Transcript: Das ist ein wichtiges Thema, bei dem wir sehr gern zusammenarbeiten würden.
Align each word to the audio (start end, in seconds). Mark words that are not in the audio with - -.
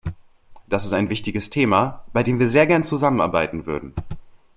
Das 0.67 0.83
ist 0.83 0.93
ein 0.93 1.09
wichtiges 1.09 1.51
Thema, 1.51 2.05
bei 2.11 2.23
dem 2.23 2.39
wir 2.39 2.49
sehr 2.49 2.65
gern 2.65 2.83
zusammenarbeiten 2.83 3.67
würden. 3.67 3.93